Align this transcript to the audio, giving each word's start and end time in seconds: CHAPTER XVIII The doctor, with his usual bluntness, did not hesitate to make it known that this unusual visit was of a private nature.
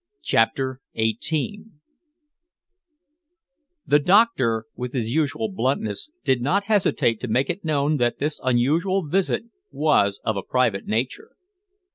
CHAPTER 0.23 0.81
XVIII 0.97 1.65
The 3.85 3.99
doctor, 3.99 4.65
with 4.75 4.93
his 4.93 5.11
usual 5.11 5.47
bluntness, 5.47 6.09
did 6.23 6.41
not 6.41 6.63
hesitate 6.63 7.19
to 7.19 7.27
make 7.27 7.51
it 7.51 7.63
known 7.63 7.97
that 7.97 8.17
this 8.17 8.41
unusual 8.43 9.05
visit 9.07 9.43
was 9.69 10.19
of 10.25 10.35
a 10.37 10.41
private 10.41 10.87
nature. 10.87 11.35